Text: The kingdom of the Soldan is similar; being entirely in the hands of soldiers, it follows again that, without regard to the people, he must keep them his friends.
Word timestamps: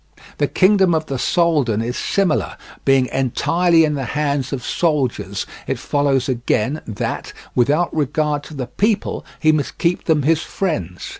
The 0.39 0.47
kingdom 0.47 0.95
of 0.95 1.05
the 1.05 1.19
Soldan 1.19 1.83
is 1.83 1.95
similar; 1.95 2.57
being 2.85 3.05
entirely 3.13 3.83
in 3.85 3.93
the 3.93 4.05
hands 4.17 4.51
of 4.51 4.63
soldiers, 4.65 5.45
it 5.67 5.77
follows 5.77 6.27
again 6.27 6.81
that, 6.87 7.33
without 7.53 7.95
regard 7.95 8.41
to 8.45 8.55
the 8.55 8.65
people, 8.65 9.23
he 9.39 9.51
must 9.51 9.77
keep 9.77 10.05
them 10.05 10.23
his 10.23 10.41
friends. 10.41 11.07